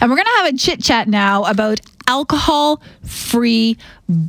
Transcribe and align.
And 0.00 0.10
we're 0.10 0.16
going 0.16 0.26
to 0.26 0.42
have 0.42 0.54
a 0.54 0.56
chit 0.56 0.82
chat 0.82 1.08
now 1.08 1.44
about 1.44 1.80
alcohol 2.10 2.82
free 3.04 3.76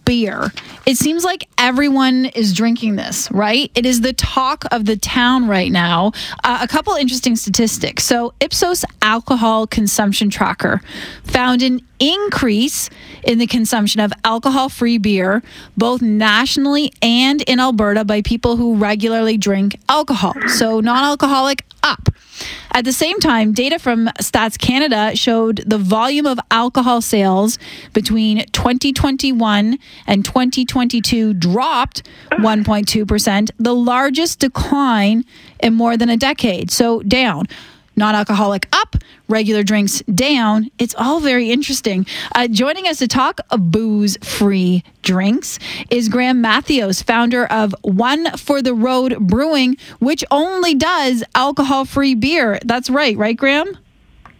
beer. 0.05 0.51
It 0.86 0.97
seems 0.97 1.24
like 1.24 1.47
everyone 1.58 2.25
is 2.25 2.54
drinking 2.54 2.96
this, 2.96 3.32
right? 3.32 3.71
It 3.73 3.87
is 3.87 4.01
the 4.01 4.13
talk 4.13 4.65
of 4.71 4.85
the 4.85 4.97
town 4.97 5.47
right 5.47 5.71
now. 5.71 6.11
Uh, 6.43 6.59
a 6.61 6.67
couple 6.67 6.93
interesting 6.93 7.35
statistics. 7.35 8.04
So, 8.04 8.34
Ipsos 8.39 8.86
Alcohol 9.02 9.65
Consumption 9.65 10.29
Tracker 10.29 10.81
found 11.23 11.63
an 11.63 11.81
increase 11.99 12.89
in 13.23 13.39
the 13.39 13.47
consumption 13.47 13.99
of 13.99 14.13
alcohol 14.23 14.69
free 14.69 14.99
beer, 14.99 15.41
both 15.75 16.01
nationally 16.03 16.91
and 17.01 17.41
in 17.43 17.59
Alberta, 17.59 18.05
by 18.05 18.21
people 18.21 18.57
who 18.57 18.75
regularly 18.75 19.38
drink 19.38 19.79
alcohol. 19.89 20.35
So, 20.47 20.81
non 20.81 21.03
alcoholic 21.03 21.65
up. 21.84 22.09
At 22.73 22.86
the 22.86 22.93
same 22.93 23.20
time, 23.20 23.54
data 23.54 23.79
from 23.79 24.07
Stats 24.20 24.57
Canada 24.57 25.16
showed 25.16 25.64
the 25.66 25.77
volume 25.77 26.25
of 26.25 26.39
alcohol 26.50 27.02
sales 27.02 27.60
between 27.93 28.46
2021 28.51 29.78
and 30.07 30.25
2022 30.25 31.33
dropped 31.33 32.04
1.2%, 32.32 33.52
the 33.58 33.76
largest 33.76 34.40
decline 34.40 35.26
in 35.60 35.74
more 35.74 35.98
than 35.98 36.10
a 36.10 36.18
decade. 36.18 36.72
So 36.72 37.02
down 37.02 37.48
non 37.95 38.16
alcoholic 38.16 38.68
up, 38.73 38.95
regular 39.27 39.63
drinks 39.63 40.02
down. 40.04 40.70
It's 40.77 40.95
all 40.98 41.20
very 41.20 41.52
interesting. 41.52 42.05
Uh, 42.36 42.48
joining 42.48 42.88
us 42.88 42.99
to 42.99 43.08
talk 43.08 43.41
booze 43.58 44.18
free 44.22 44.84
drinks 45.02 45.59
is 45.90 46.09
Graham 46.09 46.41
Matheos, 46.41 47.04
founder 47.04 47.46
of 47.46 47.76
One 47.82 48.32
for 48.38 48.62
the 48.62 48.73
Road 48.73 49.18
Brewing, 49.20 49.77
which 49.99 50.23
only 50.32 50.76
does 50.76 51.23
alcohol 51.35 51.85
free 51.85 52.16
beer. 52.16 52.59
That's 52.66 52.90
right, 52.90 53.18
right, 53.18 53.35
Graham? 53.35 53.77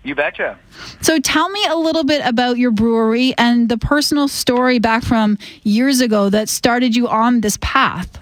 You 0.04 0.16
betcha. 0.16 0.58
So 1.02 1.20
tell 1.20 1.50
me 1.50 1.64
a 1.68 1.76
little 1.76 2.04
bit 2.04 2.26
about 2.26 2.58
your 2.58 2.72
brewery 2.72 3.36
and 3.38 3.70
the 3.70 3.78
personal 3.78 4.28
story 4.28 4.80
back 4.80 5.04
from 5.04 5.38
years 5.64 6.02
ago 6.02 6.30
that 6.30 6.50
started 6.50 6.96
you 6.96 7.08
on 7.08 7.42
this 7.42 7.58
path. 7.62 8.20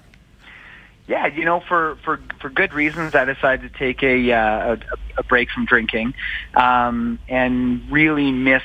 Yeah, 1.08 1.26
you 1.26 1.44
know, 1.44 1.62
for 1.66 1.96
for 2.04 2.20
for 2.40 2.50
good 2.50 2.72
reasons, 2.72 3.14
I 3.14 3.24
decided 3.24 3.72
to 3.72 3.78
take 3.78 4.02
a 4.02 4.32
uh, 4.32 4.76
a, 4.76 4.78
a 5.18 5.22
break 5.22 5.50
from 5.50 5.66
drinking, 5.66 6.14
um, 6.54 7.18
and 7.28 7.90
really 7.90 8.30
missed 8.32 8.64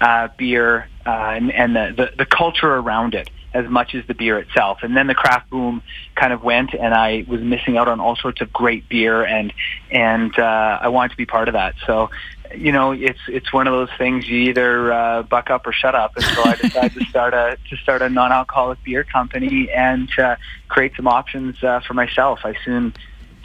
uh, 0.00 0.28
beer 0.36 0.88
uh, 1.06 1.10
and, 1.10 1.52
and 1.52 1.74
the, 1.74 1.94
the 1.96 2.16
the 2.18 2.26
culture 2.26 2.72
around 2.74 3.14
it 3.14 3.30
as 3.54 3.66
much 3.68 3.94
as 3.94 4.06
the 4.06 4.14
beer 4.14 4.38
itself. 4.38 4.80
And 4.82 4.96
then 4.96 5.06
the 5.06 5.14
craft 5.14 5.50
boom 5.50 5.82
kind 6.14 6.32
of 6.32 6.42
went, 6.42 6.74
and 6.74 6.92
I 6.92 7.24
was 7.26 7.40
missing 7.40 7.78
out 7.78 7.88
on 7.88 7.98
all 7.98 8.14
sorts 8.14 8.40
of 8.40 8.52
great 8.52 8.88
beer, 8.88 9.24
and 9.24 9.52
and 9.90 10.38
uh, 10.38 10.78
I 10.82 10.88
wanted 10.88 11.10
to 11.12 11.16
be 11.16 11.26
part 11.26 11.48
of 11.48 11.54
that. 11.54 11.74
So 11.86 12.10
you 12.56 12.72
know, 12.72 12.92
it's 12.92 13.20
it's 13.28 13.52
one 13.52 13.66
of 13.66 13.72
those 13.72 13.96
things 13.98 14.28
you 14.28 14.38
either 14.50 14.92
uh, 14.92 15.22
buck 15.22 15.50
up 15.50 15.66
or 15.66 15.72
shut 15.72 15.94
up. 15.94 16.16
And 16.16 16.24
so 16.24 16.42
I 16.44 16.54
decided 16.62 16.94
to 16.94 17.04
start 17.06 17.34
a 17.34 17.58
to 17.70 17.76
start 17.76 18.02
a 18.02 18.08
non-alcoholic 18.08 18.82
beer 18.82 19.04
company 19.04 19.70
and 19.70 20.08
uh, 20.18 20.36
create 20.68 20.92
some 20.96 21.06
options 21.06 21.62
uh, 21.62 21.80
for 21.80 21.94
myself. 21.94 22.40
I 22.44 22.54
soon 22.64 22.94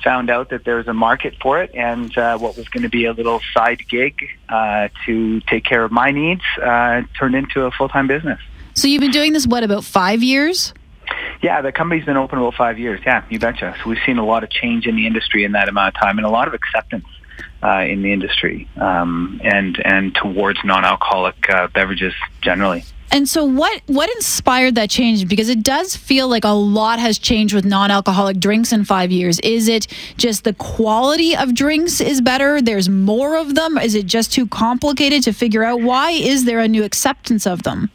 found 0.03 0.29
out 0.29 0.49
that 0.49 0.65
there 0.65 0.75
was 0.75 0.87
a 0.87 0.93
market 0.93 1.35
for 1.41 1.61
it, 1.61 1.71
and 1.73 2.15
uh, 2.17 2.37
what 2.37 2.57
was 2.57 2.67
going 2.67 2.83
to 2.83 2.89
be 2.89 3.05
a 3.05 3.13
little 3.13 3.41
side 3.53 3.81
gig 3.89 4.21
uh, 4.49 4.89
to 5.05 5.39
take 5.41 5.63
care 5.63 5.83
of 5.83 5.91
my 5.91 6.11
needs 6.11 6.43
uh, 6.61 7.01
turned 7.17 7.35
into 7.35 7.63
a 7.63 7.71
full-time 7.71 8.07
business. 8.07 8.39
So 8.73 8.87
you've 8.87 9.01
been 9.01 9.11
doing 9.11 9.33
this 9.33 9.47
what 9.47 9.63
about 9.63 9.85
five 9.85 10.21
years? 10.21 10.73
Yeah, 11.41 11.61
the 11.61 11.71
company's 11.71 12.05
been 12.05 12.17
open 12.17 12.39
about 12.39 12.55
five 12.55 12.79
years. 12.79 13.01
Yeah, 13.05 13.23
you 13.29 13.39
betcha. 13.39 13.75
So 13.81 13.89
we've 13.89 13.99
seen 14.05 14.17
a 14.17 14.25
lot 14.25 14.43
of 14.43 14.49
change 14.49 14.87
in 14.87 14.95
the 14.95 15.05
industry 15.07 15.43
in 15.43 15.51
that 15.53 15.69
amount 15.69 15.95
of 15.95 16.01
time, 16.01 16.17
and 16.17 16.25
a 16.25 16.29
lot 16.29 16.47
of 16.47 16.53
acceptance 16.53 17.05
uh, 17.63 17.85
in 17.87 18.01
the 18.01 18.11
industry 18.11 18.67
um, 18.77 19.39
and 19.43 19.81
and 19.85 20.13
towards 20.15 20.59
non-alcoholic 20.63 21.49
uh, 21.49 21.67
beverages 21.67 22.13
generally. 22.41 22.83
And 23.11 23.29
so, 23.29 23.45
what 23.45 23.81
what 23.85 24.09
inspired 24.15 24.73
that 24.73 24.89
change? 24.89 25.27
Because 25.27 25.47
it 25.47 25.61
does 25.61 25.95
feel 25.95 26.27
like 26.27 26.43
a 26.43 26.49
lot 26.49 26.97
has 26.97 27.19
changed 27.19 27.53
with 27.53 27.63
non-alcoholic 27.63 28.39
drinks 28.39 28.73
in 28.73 28.85
five 28.85 29.11
years. 29.11 29.39
Is 29.41 29.67
it 29.67 29.85
just 30.17 30.43
the 30.43 30.53
quality 30.53 31.35
of 31.35 31.53
drinks 31.53 32.01
is 32.01 32.21
better? 32.21 32.59
There's 32.59 32.89
more 32.89 33.37
of 33.37 33.53
them. 33.53 33.77
Is 33.77 33.93
it 33.93 34.07
just 34.07 34.33
too 34.33 34.47
complicated 34.47 35.21
to 35.23 35.31
figure 35.31 35.63
out? 35.63 35.81
Why 35.81 36.09
is 36.09 36.45
there 36.45 36.59
a 36.59 36.67
new 36.67 36.83
acceptance 36.83 37.45
of 37.45 37.61
them? 37.61 37.91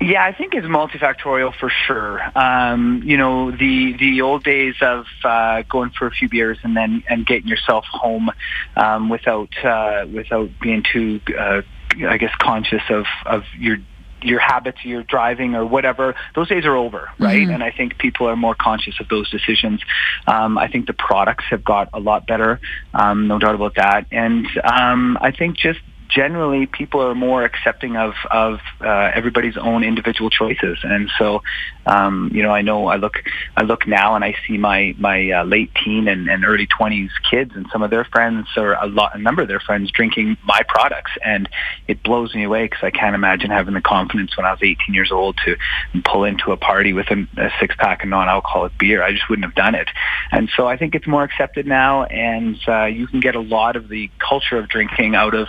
Yeah, 0.00 0.24
I 0.24 0.32
think 0.32 0.54
it's 0.54 0.66
multifactorial 0.66 1.54
for 1.54 1.70
sure. 1.86 2.22
Um, 2.34 3.02
you 3.04 3.18
know, 3.18 3.50
the 3.50 3.94
the 3.98 4.22
old 4.22 4.44
days 4.44 4.76
of 4.80 5.04
uh, 5.22 5.62
going 5.68 5.90
for 5.90 6.06
a 6.06 6.10
few 6.10 6.28
beers 6.28 6.58
and 6.62 6.74
then 6.74 7.02
and 7.08 7.26
getting 7.26 7.48
yourself 7.48 7.84
home 7.90 8.30
um, 8.76 9.10
without 9.10 9.50
uh, 9.62 10.06
without 10.12 10.48
being 10.62 10.84
too, 10.90 11.20
uh, 11.38 11.60
I 12.08 12.16
guess, 12.16 12.34
conscious 12.38 12.82
of 12.88 13.04
of 13.26 13.42
your 13.58 13.76
your 14.22 14.40
habits, 14.40 14.78
your 14.84 15.02
driving 15.02 15.54
or 15.54 15.66
whatever, 15.66 16.14
those 16.34 16.48
days 16.48 16.64
are 16.64 16.76
over, 16.76 17.10
right? 17.18 17.40
Mm-hmm. 17.40 17.52
And 17.52 17.62
I 17.62 17.70
think 17.70 17.98
people 17.98 18.26
are 18.26 18.36
more 18.36 18.54
conscious 18.54 19.00
of 19.00 19.08
those 19.08 19.30
decisions. 19.30 19.82
Um, 20.26 20.58
I 20.58 20.68
think 20.68 20.86
the 20.86 20.92
products 20.92 21.44
have 21.50 21.64
got 21.64 21.88
a 21.92 22.00
lot 22.00 22.26
better, 22.26 22.60
um, 22.94 23.28
no 23.28 23.38
doubt 23.38 23.54
about 23.54 23.76
that. 23.76 24.06
And 24.10 24.46
um, 24.64 25.18
I 25.20 25.30
think 25.30 25.56
just 25.56 25.80
generally 26.10 26.66
people 26.66 27.00
are 27.00 27.14
more 27.14 27.44
accepting 27.44 27.96
of 27.96 28.14
of 28.30 28.60
uh, 28.80 29.10
everybody's 29.14 29.56
own 29.56 29.84
individual 29.84 30.30
choices, 30.30 30.78
and 30.82 31.10
so 31.18 31.42
um, 31.86 32.30
you 32.34 32.42
know 32.42 32.50
I 32.50 32.62
know 32.62 32.88
I 32.88 32.96
look 32.96 33.22
I 33.56 33.62
look 33.62 33.86
now 33.86 34.14
and 34.14 34.24
I 34.24 34.34
see 34.46 34.58
my 34.58 34.94
my 34.98 35.30
uh, 35.30 35.44
late 35.44 35.70
teen 35.82 36.08
and, 36.08 36.28
and 36.28 36.44
early 36.44 36.66
twenties 36.66 37.10
kids 37.30 37.52
and 37.54 37.66
some 37.72 37.82
of 37.82 37.90
their 37.90 38.04
friends 38.04 38.48
or 38.56 38.72
a 38.74 38.86
lot 38.86 39.14
a 39.14 39.18
number 39.18 39.42
of 39.42 39.48
their 39.48 39.60
friends 39.60 39.90
drinking 39.90 40.36
my 40.44 40.62
products, 40.68 41.12
and 41.24 41.48
it 41.86 42.02
blows 42.02 42.34
me 42.34 42.44
away 42.44 42.64
because 42.64 42.82
I 42.82 42.90
can't 42.90 43.14
imagine 43.14 43.50
having 43.50 43.74
the 43.74 43.80
confidence 43.80 44.36
when 44.36 44.46
I 44.46 44.52
was 44.52 44.60
18 44.62 44.94
years 44.94 45.12
old 45.12 45.38
to 45.44 45.56
pull 46.04 46.24
into 46.24 46.52
a 46.52 46.56
party 46.56 46.92
with 46.92 47.06
a, 47.10 47.26
a 47.36 47.50
six 47.60 47.74
pack 47.76 48.02
of 48.02 48.08
non-alcoholic 48.08 48.76
beer. 48.78 49.02
I 49.02 49.12
just 49.12 49.28
wouldn't 49.28 49.44
have 49.44 49.54
done 49.54 49.74
it, 49.74 49.88
and 50.32 50.50
so 50.56 50.66
I 50.66 50.76
think 50.76 50.94
it's 50.94 51.06
more 51.06 51.22
accepted 51.22 51.66
now, 51.66 52.04
and 52.04 52.58
uh, 52.66 52.86
you 52.86 53.06
can 53.06 53.20
get 53.20 53.34
a 53.36 53.40
lot 53.40 53.76
of 53.76 53.88
the 53.88 54.10
culture 54.18 54.58
of 54.58 54.68
drinking 54.68 55.14
out 55.14 55.34
of 55.34 55.48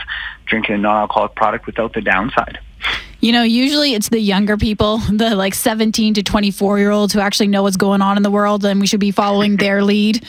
drinking 0.52 0.76
a 0.76 0.78
non-alcoholic 0.78 1.34
product 1.34 1.66
without 1.66 1.94
the 1.94 2.02
downside. 2.02 2.60
You 3.22 3.32
know, 3.32 3.44
usually 3.44 3.94
it's 3.94 4.10
the 4.10 4.20
younger 4.20 4.58
people, 4.58 4.98
the 4.98 5.36
like 5.36 5.56
17 5.56 6.16
to 6.16 6.24
24 6.24 6.78
year 6.78 6.92
olds 6.92 7.14
who 7.14 7.20
actually 7.20 7.48
know 7.48 7.64
what's 7.64 7.78
going 7.78 8.02
on 8.02 8.18
in 8.18 8.24
the 8.24 8.32
world, 8.32 8.66
and 8.66 8.80
we 8.80 8.86
should 8.86 9.00
be 9.00 9.12
following 9.12 9.58
their 9.58 9.84
lead. 9.92 10.24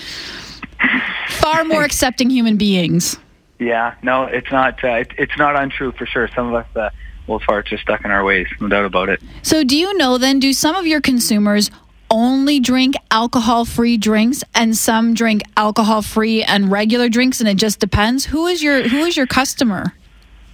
Far 1.29 1.65
more 1.65 1.85
accepting 1.85 2.31
human 2.31 2.57
beings. 2.57 3.19
Yeah, 3.59 3.95
no, 4.03 4.25
it's 4.25 4.51
not. 4.51 4.83
Uh, 4.83 4.89
it, 4.89 5.13
it's 5.19 5.37
not 5.37 5.57
untrue 5.57 5.93
for 5.93 6.07
sure. 6.07 6.29
Some 6.35 6.49
of 6.49 6.55
us, 6.55 6.77
uh, 6.77 6.91
old 7.29 7.43
farts, 7.43 7.73
are 7.73 7.79
stuck 7.79 8.05
in 8.05 8.11
our 8.11 8.25
ways, 8.25 8.49
no 8.61 8.69
doubt 8.69 8.85
about 8.85 9.09
it. 9.09 9.23
So, 9.43 9.65
do 9.65 9.77
you 9.77 9.97
know 9.97 10.19
then? 10.19 10.39
Do 10.39 10.53
some 10.53 10.75
of 10.75 10.87
your 10.87 11.01
consumers 11.01 11.71
only 12.11 12.61
drink 12.61 12.95
alcohol 13.11 13.65
free 13.65 13.97
drinks 13.97 14.45
and 14.55 14.77
some 14.77 15.15
drink 15.15 15.43
alcohol 15.57 16.03
free 16.03 16.43
and 16.43 16.71
regular 16.71 17.09
drinks 17.09 17.41
and 17.41 17.49
it 17.49 17.57
just 17.57 17.81
depends 17.81 18.27
who 18.27 18.47
is 18.47 18.63
your 18.63 18.87
who 18.87 18.99
is 18.99 19.17
your 19.17 19.27
customer 19.27 19.95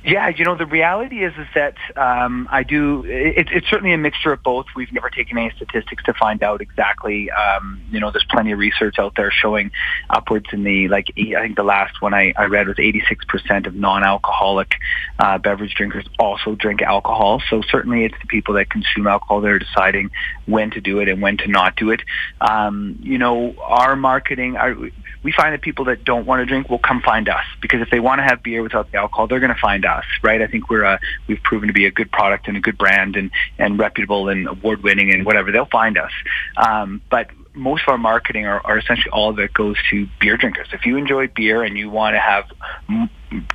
yeah, 0.04 0.28
you 0.28 0.44
know, 0.44 0.56
the 0.56 0.64
reality 0.64 1.24
is 1.24 1.32
is 1.36 1.48
that 1.56 1.74
um, 1.96 2.48
I 2.52 2.62
do. 2.62 3.04
It, 3.04 3.48
it's 3.50 3.68
certainly 3.68 3.92
a 3.92 3.98
mixture 3.98 4.32
of 4.32 4.42
both. 4.44 4.66
We've 4.76 4.92
never 4.92 5.10
taken 5.10 5.36
any 5.36 5.50
statistics 5.56 6.04
to 6.04 6.14
find 6.14 6.40
out 6.42 6.60
exactly. 6.60 7.30
Um, 7.32 7.82
you 7.90 7.98
know, 7.98 8.12
there's 8.12 8.24
plenty 8.30 8.52
of 8.52 8.60
research 8.60 9.00
out 9.00 9.14
there 9.16 9.32
showing 9.32 9.72
upwards 10.08 10.46
in 10.52 10.62
the 10.62 10.86
like. 10.86 11.08
I 11.16 11.40
think 11.42 11.56
the 11.56 11.64
last 11.64 12.00
one 12.00 12.14
I, 12.14 12.32
I 12.36 12.44
read 12.44 12.68
was 12.68 12.76
86% 12.76 13.66
of 13.66 13.74
non-alcoholic 13.74 14.74
uh, 15.18 15.38
beverage 15.38 15.74
drinkers 15.74 16.06
also 16.18 16.54
drink 16.54 16.80
alcohol. 16.80 17.42
So 17.50 17.62
certainly, 17.68 18.04
it's 18.04 18.16
the 18.20 18.28
people 18.28 18.54
that 18.54 18.70
consume 18.70 19.08
alcohol 19.08 19.40
that 19.40 19.50
are 19.50 19.58
deciding 19.58 20.10
when 20.46 20.70
to 20.70 20.80
do 20.80 21.00
it 21.00 21.08
and 21.08 21.20
when 21.20 21.38
to 21.38 21.48
not 21.48 21.74
do 21.74 21.90
it. 21.90 22.02
Um, 22.40 23.00
you 23.02 23.18
know, 23.18 23.56
our 23.60 23.96
marketing. 23.96 24.56
Our, 24.56 24.76
we 25.24 25.32
find 25.32 25.52
that 25.52 25.62
people 25.62 25.86
that 25.86 26.04
don't 26.04 26.24
want 26.24 26.40
to 26.40 26.46
drink 26.46 26.70
will 26.70 26.78
come 26.78 27.02
find 27.02 27.28
us 27.28 27.44
because 27.60 27.80
if 27.80 27.90
they 27.90 27.98
want 27.98 28.20
to 28.20 28.22
have 28.22 28.42
beer 28.44 28.62
without 28.62 28.90
the 28.92 28.98
alcohol, 28.98 29.26
they're 29.26 29.40
going 29.40 29.52
to 29.52 29.60
find 29.60 29.84
us, 29.88 30.04
right? 30.22 30.40
I 30.40 30.46
think 30.46 30.70
we're 30.70 30.84
uh, 30.84 30.98
we've 31.26 31.42
proven 31.42 31.68
to 31.68 31.74
be 31.74 31.86
a 31.86 31.90
good 31.90 32.10
product 32.12 32.48
and 32.48 32.56
a 32.56 32.60
good 32.60 32.78
brand 32.78 33.16
and 33.16 33.30
and 33.58 33.78
reputable 33.78 34.28
and 34.28 34.46
award 34.46 34.82
winning 34.82 35.12
and 35.12 35.24
whatever. 35.24 35.50
They'll 35.50 35.66
find 35.66 35.98
us, 35.98 36.12
um, 36.56 37.00
but 37.10 37.30
most 37.54 37.82
of 37.86 37.88
our 37.88 37.98
marketing 37.98 38.46
are, 38.46 38.60
are 38.64 38.78
essentially 38.78 39.10
all 39.10 39.30
of 39.30 39.38
it 39.38 39.52
goes 39.52 39.76
to 39.90 40.06
beer 40.20 40.36
drinkers. 40.36 40.68
If 40.72 40.86
you 40.86 40.96
enjoy 40.96 41.28
beer 41.28 41.62
and 41.62 41.76
you 41.76 41.90
want 41.90 42.14
to 42.14 42.20
have 42.20 42.50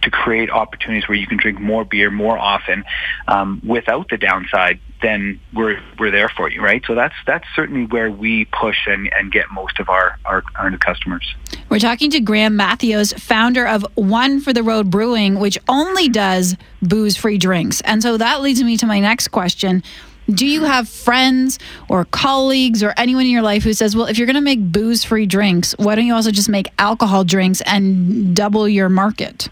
to 0.02 0.12
create 0.12 0.50
opportunities 0.50 1.08
where 1.08 1.18
you 1.18 1.26
can 1.26 1.38
drink 1.38 1.60
more 1.60 1.84
beer 1.84 2.12
more 2.12 2.38
often 2.38 2.84
um, 3.28 3.62
without 3.66 4.10
the 4.10 4.18
downside, 4.18 4.80
then 5.02 5.40
we're 5.54 5.82
we're 6.00 6.12
there 6.12 6.30
for 6.30 6.50
you, 6.50 6.62
right? 6.62 6.84
So 6.86 6.96
that's 6.96 7.16
that's 7.26 7.46
certainly 7.56 7.86
where 7.88 8.12
we 8.12 8.46
push 8.46 8.78
and, 8.88 9.12
and 9.14 9.32
get 9.32 9.52
most 9.52 9.80
of 9.80 9.90
our, 9.90 10.18
our, 10.26 10.44
our 10.56 10.70
new 10.70 10.78
customers. 10.78 11.36
We're 11.70 11.80
talking 11.80 12.12
to 12.12 12.20
Graham 12.20 12.58
Matheos, 12.58 13.20
founder 13.20 13.66
of 13.66 13.86
One 13.96 14.40
for 14.40 14.54
the 14.54 14.64
Road 14.64 14.90
Brewing, 14.90 15.40
which 15.40 15.58
only 15.68 16.08
does 16.08 16.56
booze 16.82 17.18
free 17.18 17.38
drinks. 17.38 17.82
And 17.82 18.04
so 18.04 18.18
that 18.18 18.42
leads 18.42 18.62
me 18.62 18.78
to 18.78 18.86
my 18.86 19.00
next 19.00 19.30
question. 19.30 19.84
Do 20.30 20.48
you 20.48 20.64
have 20.64 20.88
friends 20.88 21.60
or 21.90 22.06
colleagues 22.06 22.82
or 22.82 22.94
anyone 22.98 23.26
in 23.26 23.32
your 23.32 23.42
life 23.42 23.64
who 23.64 23.74
says, 23.74 23.96
well, 23.96 24.06
if 24.06 24.18
you're 24.18 24.26
going 24.28 24.36
to 24.36 24.42
make 24.42 24.72
booze 24.72 25.04
free 25.04 25.26
drinks, 25.26 25.74
why 25.78 25.96
don't 25.96 26.06
you 26.06 26.14
also 26.14 26.32
just 26.32 26.50
make 26.50 26.68
alcohol 26.80 27.24
drinks 27.24 27.62
and 27.66 28.36
double 28.36 28.68
your 28.68 28.90
market? 28.90 29.50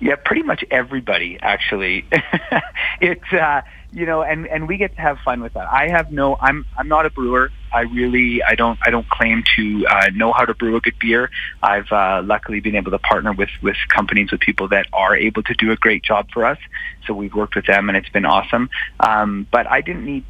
Yeah, 0.00 0.16
pretty 0.16 0.42
much 0.42 0.64
everybody 0.70 1.38
actually. 1.40 2.06
it's 3.00 3.32
uh, 3.32 3.62
you 3.92 4.04
know, 4.04 4.22
and 4.22 4.46
and 4.48 4.68
we 4.68 4.76
get 4.76 4.94
to 4.96 5.00
have 5.00 5.18
fun 5.24 5.40
with 5.40 5.54
that. 5.54 5.68
I 5.72 5.88
have 5.88 6.12
no, 6.12 6.36
I'm 6.40 6.66
I'm 6.76 6.88
not 6.88 7.06
a 7.06 7.10
brewer. 7.10 7.50
I 7.72 7.82
really, 7.82 8.42
I 8.42 8.54
don't, 8.54 8.78
I 8.86 8.90
don't 8.90 9.08
claim 9.08 9.42
to 9.56 9.86
uh, 9.86 10.10
know 10.14 10.32
how 10.32 10.44
to 10.44 10.54
brew 10.54 10.76
a 10.76 10.80
good 10.80 10.98
beer. 10.98 11.30
I've 11.62 11.90
uh, 11.90 12.22
luckily 12.24 12.60
been 12.60 12.74
able 12.74 12.90
to 12.90 12.98
partner 12.98 13.32
with 13.32 13.50
with 13.62 13.76
companies 13.88 14.30
with 14.30 14.40
people 14.40 14.68
that 14.68 14.86
are 14.92 15.16
able 15.16 15.42
to 15.44 15.54
do 15.54 15.72
a 15.72 15.76
great 15.76 16.02
job 16.02 16.28
for 16.32 16.44
us. 16.44 16.58
So 17.06 17.14
we've 17.14 17.34
worked 17.34 17.54
with 17.54 17.66
them, 17.66 17.88
and 17.88 17.96
it's 17.96 18.08
been 18.08 18.24
awesome. 18.24 18.68
Um, 19.00 19.46
but 19.50 19.66
I 19.66 19.80
didn't 19.80 20.04
need. 20.04 20.24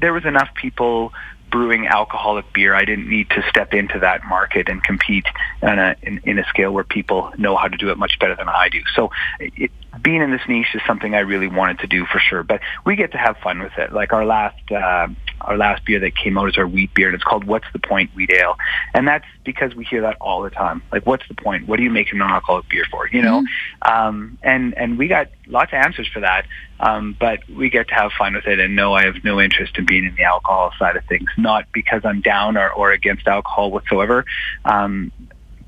There 0.00 0.12
was 0.12 0.24
enough 0.24 0.48
people 0.54 1.12
brewing 1.50 1.86
alcoholic 1.86 2.52
beer. 2.52 2.74
I 2.74 2.84
didn't 2.84 3.08
need 3.08 3.30
to 3.30 3.42
step 3.48 3.74
into 3.74 3.98
that 4.00 4.24
market 4.24 4.68
and 4.68 4.82
compete 4.82 5.26
in 5.62 5.78
a, 5.78 5.96
in, 6.02 6.20
in 6.24 6.38
a 6.38 6.44
scale 6.44 6.72
where 6.72 6.84
people 6.84 7.32
know 7.38 7.56
how 7.56 7.68
to 7.68 7.76
do 7.76 7.90
it 7.90 7.98
much 7.98 8.18
better 8.18 8.36
than 8.36 8.48
I 8.48 8.68
do. 8.68 8.80
So 8.94 9.10
it, 9.38 9.70
being 10.02 10.22
in 10.22 10.30
this 10.30 10.42
niche 10.48 10.74
is 10.74 10.80
something 10.86 11.14
I 11.14 11.20
really 11.20 11.48
wanted 11.48 11.80
to 11.80 11.86
do 11.86 12.06
for 12.06 12.18
sure. 12.18 12.42
But 12.42 12.60
we 12.84 12.96
get 12.96 13.12
to 13.12 13.18
have 13.18 13.36
fun 13.38 13.60
with 13.60 13.72
it. 13.76 13.92
Like 13.92 14.12
our 14.12 14.24
last 14.24 14.56
uh, 14.70 15.08
our 15.40 15.56
last 15.56 15.84
beer 15.84 15.98
that 16.00 16.16
came 16.16 16.38
out 16.38 16.48
is 16.48 16.58
our 16.58 16.66
wheat 16.66 16.94
beer, 16.94 17.08
and 17.08 17.14
it's 17.14 17.24
called 17.24 17.44
"What's 17.44 17.66
the 17.72 17.78
Point 17.78 18.14
Wheat 18.14 18.30
Ale," 18.32 18.56
and 18.94 19.06
that's 19.06 19.24
because 19.44 19.74
we 19.74 19.84
hear 19.84 20.02
that 20.02 20.16
all 20.20 20.42
the 20.42 20.50
time. 20.50 20.82
Like, 20.92 21.06
what's 21.06 21.26
the 21.28 21.34
point? 21.34 21.66
What 21.66 21.78
do 21.78 21.82
you 21.82 21.90
make 21.90 22.12
a 22.12 22.16
non-alcoholic 22.16 22.68
beer 22.68 22.84
for? 22.90 23.08
You 23.08 23.22
know, 23.22 23.40
mm-hmm. 23.42 23.92
um, 23.92 24.38
and 24.42 24.74
and 24.74 24.98
we 24.98 25.08
got 25.08 25.28
lots 25.46 25.72
of 25.72 25.78
answers 25.78 26.08
for 26.08 26.20
that. 26.20 26.46
Um, 26.78 27.14
but 27.18 27.40
we 27.48 27.68
get 27.68 27.88
to 27.88 27.94
have 27.94 28.12
fun 28.12 28.34
with 28.34 28.46
it, 28.46 28.58
and 28.58 28.74
no, 28.76 28.94
I 28.94 29.04
have 29.04 29.22
no 29.24 29.40
interest 29.40 29.76
in 29.76 29.86
being 29.86 30.04
in 30.04 30.14
the 30.14 30.24
alcohol 30.24 30.72
side 30.78 30.96
of 30.96 31.04
things. 31.06 31.28
Not 31.36 31.66
because 31.72 32.02
I'm 32.04 32.20
down 32.20 32.56
or, 32.56 32.70
or 32.70 32.92
against 32.92 33.26
alcohol 33.26 33.70
whatsoever, 33.70 34.24
um, 34.64 35.12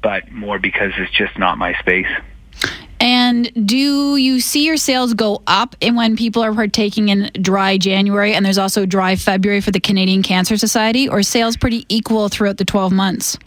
but 0.03 0.31
more 0.33 0.59
because 0.59 0.93
it's 0.97 1.13
just 1.13 1.39
not 1.39 1.59
my 1.59 1.75
space. 1.81 2.07
And 3.33 3.67
do 3.67 4.17
you 4.17 4.41
see 4.41 4.67
your 4.67 4.77
sales 4.77 5.15
go 5.15 5.41
up 5.47 5.75
in 5.81 5.95
when 5.95 6.17
people 6.17 6.45
are 6.45 6.53
partaking 6.53 7.09
in 7.09 7.31
dry 7.41 7.79
January 7.79 8.35
and 8.35 8.45
there's 8.45 8.59
also 8.59 8.85
dry 8.85 9.17
February 9.17 9.63
for 9.63 9.71
the 9.71 9.81
Canadian 9.81 10.23
Cancer 10.23 10.59
Society, 10.59 11.09
or 11.09 11.23
sales 11.23 11.57
pretty 11.57 11.87
equal 11.89 12.29
throughout 12.29 12.59
the 12.59 12.67
12 12.67 12.93
months? 12.93 13.39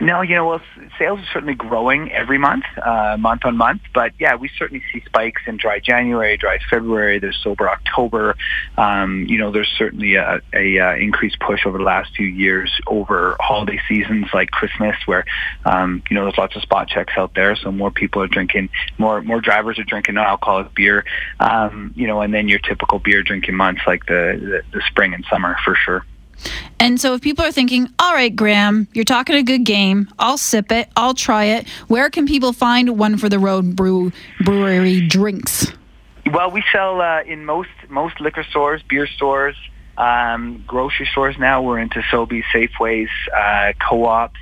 No, 0.00 0.22
you 0.22 0.36
know, 0.36 0.46
well, 0.46 0.60
sales 0.96 1.18
are 1.18 1.26
certainly 1.32 1.54
growing 1.54 2.12
every 2.12 2.38
month, 2.38 2.64
uh, 2.80 3.16
month 3.18 3.44
on 3.44 3.56
month. 3.56 3.82
But 3.92 4.12
yeah, 4.20 4.36
we 4.36 4.48
certainly 4.56 4.82
see 4.92 5.02
spikes 5.04 5.42
in 5.46 5.56
dry 5.56 5.80
January, 5.80 6.36
dry 6.36 6.58
February. 6.70 7.18
There's 7.18 7.38
sober 7.42 7.68
October. 7.68 8.36
Um, 8.76 9.26
you 9.28 9.38
know, 9.38 9.50
there's 9.50 9.72
certainly 9.76 10.14
a, 10.14 10.40
a, 10.54 10.78
uh, 10.78 10.94
increased 10.94 11.40
push 11.40 11.66
over 11.66 11.78
the 11.78 11.84
last 11.84 12.14
few 12.14 12.28
years 12.28 12.80
over 12.86 13.36
holiday 13.40 13.80
seasons 13.88 14.26
like 14.32 14.52
Christmas, 14.52 14.94
where 15.06 15.24
um, 15.64 16.02
you 16.08 16.14
know 16.14 16.24
there's 16.24 16.38
lots 16.38 16.54
of 16.54 16.62
spot 16.62 16.86
checks 16.86 17.14
out 17.16 17.34
there, 17.34 17.56
so 17.56 17.72
more 17.72 17.90
people 17.90 18.22
are 18.22 18.28
drinking, 18.28 18.68
more 18.98 19.20
more 19.22 19.40
drivers 19.40 19.80
are 19.80 19.84
drinking 19.84 20.14
non-alcoholic 20.14 20.74
beer. 20.74 21.04
Um, 21.40 21.92
you 21.96 22.06
know, 22.06 22.20
and 22.20 22.32
then 22.32 22.46
your 22.46 22.60
typical 22.60 23.00
beer 23.00 23.24
drinking 23.24 23.56
months 23.56 23.82
like 23.84 24.06
the, 24.06 24.62
the 24.72 24.78
the 24.78 24.82
spring 24.86 25.12
and 25.12 25.24
summer 25.28 25.56
for 25.64 25.74
sure. 25.74 26.04
And 26.80 27.00
so 27.00 27.14
if 27.14 27.20
people 27.20 27.44
are 27.44 27.52
thinking, 27.52 27.88
all 27.98 28.12
right, 28.12 28.34
Graham, 28.34 28.88
you're 28.92 29.04
talking 29.04 29.36
a 29.36 29.42
good 29.42 29.64
game, 29.64 30.08
I'll 30.18 30.38
sip 30.38 30.70
it, 30.72 30.88
I'll 30.96 31.14
try 31.14 31.44
it, 31.44 31.68
where 31.88 32.10
can 32.10 32.26
people 32.26 32.52
find 32.52 32.98
one 32.98 33.16
for 33.16 33.28
the 33.28 33.38
road 33.38 33.74
brew 33.76 34.12
brewery 34.44 35.06
drinks? 35.06 35.72
Well, 36.32 36.50
we 36.50 36.62
sell 36.72 37.00
uh, 37.00 37.22
in 37.22 37.44
most 37.44 37.70
most 37.88 38.20
liquor 38.20 38.44
stores, 38.44 38.82
beer 38.88 39.06
stores, 39.06 39.56
um, 39.96 40.62
grocery 40.66 41.08
stores 41.10 41.36
now. 41.38 41.62
We're 41.62 41.78
into 41.78 42.00
Sobeys, 42.00 42.44
Safeways, 42.52 43.08
uh, 43.34 43.72
co-ops. 43.88 44.38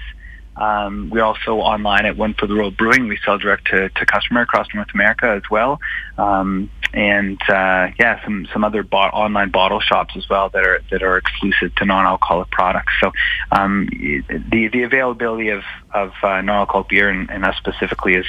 Um, 0.56 1.10
we're 1.10 1.22
also 1.22 1.56
online 1.56 2.06
at 2.06 2.16
One 2.16 2.34
for 2.34 2.46
the 2.46 2.54
Road 2.54 2.76
Brewing. 2.76 3.08
We 3.08 3.18
sell 3.24 3.38
direct 3.38 3.66
to, 3.68 3.88
to 3.90 4.06
customer 4.06 4.40
across 4.40 4.66
North 4.74 4.88
America 4.94 5.26
as 5.26 5.42
well. 5.50 5.80
Um, 6.16 6.70
and 6.96 7.38
uh, 7.42 7.88
yeah, 7.98 8.24
some 8.24 8.48
some 8.54 8.64
other 8.64 8.82
bo- 8.82 8.96
online 8.96 9.50
bottle 9.50 9.80
shops 9.80 10.16
as 10.16 10.26
well 10.30 10.48
that 10.48 10.64
are 10.64 10.80
that 10.90 11.02
are 11.02 11.18
exclusive 11.18 11.74
to 11.74 11.84
non-alcoholic 11.84 12.50
products. 12.50 12.94
So 13.00 13.12
um, 13.52 13.86
the 13.90 14.68
the 14.72 14.82
availability 14.82 15.50
of 15.50 15.62
of 15.92 16.12
uh, 16.22 16.40
non-alcoholic 16.40 16.88
beer 16.88 17.10
and, 17.10 17.30
and, 17.30 17.44
us 17.44 17.54
specifically 17.58 18.14
is 18.14 18.26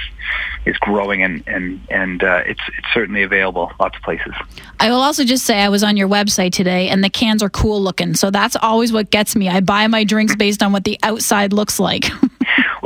is 0.66 0.78
growing 0.80 1.24
and 1.24 1.44
and 1.48 1.80
and 1.90 2.22
uh, 2.22 2.44
it's 2.46 2.62
it's 2.78 2.88
certainly 2.94 3.24
available 3.24 3.72
lots 3.80 3.96
of 3.96 4.04
places. 4.04 4.34
I 4.82 4.90
will 4.90 5.02
also 5.02 5.24
just 5.24 5.46
say 5.46 5.60
I 5.62 5.70
was 5.70 5.82
on 5.82 5.96
your 5.96 6.10
website 6.10 6.52
today 6.52 6.90
and 6.90 7.02
the 7.02 7.10
cans 7.10 7.42
are 7.42 7.50
cool 7.50 7.82
looking, 7.82 8.16
so 8.16 8.32
that's 8.32 8.58
always 8.58 8.92
what 8.92 9.10
gets 9.12 9.34
me. 9.34 9.48
I 9.48 9.62
buy 9.62 9.88
my 9.88 10.04
drinks 10.04 10.36
based 10.36 10.62
on 10.62 10.74
what 10.74 10.84
the 10.84 11.00
outside 11.04 11.54
looks 11.54 11.80
like. 11.80 12.06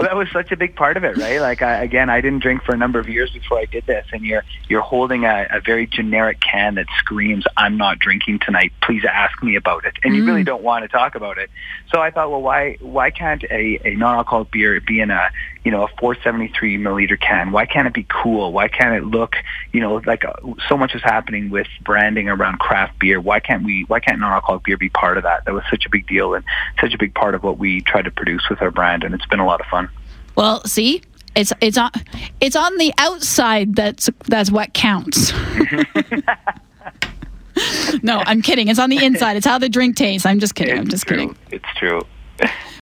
well, 0.02 0.10
that 0.10 0.18
was 0.18 0.30
such 0.32 0.52
a 0.52 0.58
big 0.58 0.76
part 0.76 0.98
of 0.98 1.04
it, 1.04 1.18
right? 1.18 1.40
Like, 1.40 1.62
I, 1.62 1.84
again, 1.84 2.10
I 2.10 2.22
didn't 2.22 2.40
drink 2.40 2.64
for 2.64 2.74
a 2.74 2.78
number 2.78 3.00
of 3.00 3.08
years 3.08 3.30
before 3.32 3.60
I 3.60 3.66
did 3.66 3.86
this, 3.86 4.06
and 4.12 4.24
you're 4.24 4.44
you're 4.68 4.82
holding 4.82 5.26
a, 5.26 5.48
a 5.52 5.62
very 5.62 5.86
generic 5.86 6.40
can 6.40 6.76
that 6.76 6.88
screams, 6.98 7.46
"I'm 7.56 7.78
not 7.78 8.00
drinking 8.00 8.40
tonight. 8.40 8.74
Please 8.82 9.04
ask 9.06 9.42
me 9.44 9.56
about 9.56 9.86
it," 9.86 9.98
and 10.04 10.14
mm. 10.14 10.18
you 10.18 10.26
really 10.26 10.42
mm. 10.42 10.48
don't 10.48 10.64
want 10.64 10.84
to 10.84 10.88
talk 10.88 11.14
about 11.16 11.38
it. 11.38 11.52
So 11.94 12.02
I 12.02 12.10
thought, 12.10 12.32
well, 12.32 12.42
why 12.42 12.78
why 12.80 13.12
can't 13.12 13.44
a, 13.44 13.80
a 13.86 13.96
non-alcoholic 13.96 14.52
beer 14.52 14.82
be 14.82 15.00
in 15.02 15.12
a 15.12 15.30
you 15.64 15.72
know 15.72 15.84
a 15.84 15.88
473 16.00 16.78
milliliter 16.78 17.20
can? 17.20 17.52
Why 17.52 17.66
can't 17.66 17.88
it 17.88 17.94
be 17.94 18.06
cool? 18.10 18.52
Why 18.52 18.68
can't 18.68 18.96
it 18.96 19.06
look 19.06 19.36
you 19.72 19.80
know 19.80 20.02
like 20.06 20.26
uh, 20.26 20.34
so 20.68 20.78
much 20.78 20.96
is 20.96 21.04
happening 21.04 21.50
with 21.50 21.68
branding 21.84 22.30
around 22.30 22.60
craft 22.60 23.00
beer? 23.00 23.20
Why 23.20 23.40
can't 23.40 23.64
we? 23.64 23.84
Why 23.84 24.00
can't 24.00 24.20
non-alcoholic 24.20 24.64
beer 24.64 24.78
be 24.78 24.90
part 24.90 25.18
of 25.18 25.24
that? 25.24 25.46
That 25.46 25.54
was 25.54 25.64
such 25.70 25.86
a 25.86 25.90
big 25.90 26.08
deal 26.08 26.34
and 26.34 26.44
such 26.80 26.94
a 26.94 26.98
big 26.98 27.14
part 27.14 27.36
of 27.36 27.44
what 27.44 27.58
we 27.58 27.82
try 27.82 28.02
to 28.02 28.12
produce 28.12 28.48
with 28.50 28.62
our 28.62 28.72
brand, 28.72 29.04
and 29.04 29.14
it's 29.14 29.26
been 29.28 29.40
a 29.40 29.46
lot 29.46 29.62
of 29.62 29.68
fun. 29.68 29.90
Well, 30.36 30.64
see, 30.66 31.02
it's 31.36 31.54
it's 31.62 31.78
on 31.78 31.92
it's 32.40 32.56
on 32.56 32.78
the 32.78 32.94
outside 32.98 33.76
that's 33.76 34.10
that's 34.28 34.52
what 34.52 34.74
counts. 34.74 35.34
no, 38.04 38.24
I'm 38.26 38.42
kidding. 38.42 38.68
It's 38.68 38.80
on 38.80 38.90
the 38.90 39.04
inside. 39.04 39.38
It's 39.38 39.46
how 39.46 39.58
the 39.58 39.70
drink 39.70 39.96
tastes. 39.96 40.26
I'm 40.26 40.40
just 40.40 40.56
kidding. 40.56 40.74
It's 40.74 40.82
I'm 40.82 40.90
just 40.90 41.08
true. 41.08 41.18
kidding. 41.18 41.38
It's 41.52 41.66
true. 41.78 42.02